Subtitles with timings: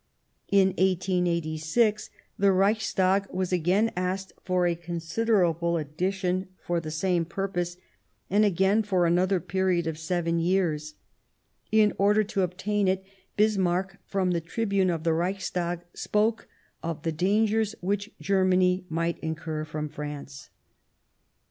[0.51, 7.23] In 1886 the Reichstag was again asked for a con siderable addition for the same
[7.23, 7.77] purpose,
[8.27, 10.95] and again for another period of seven years.
[11.71, 13.37] In order to 192 The German Empire obtain it,
[13.93, 16.47] Bismarck, from the tribune of the Reichs tag, spoke
[16.81, 20.49] of the dangers which Germany might incur from France.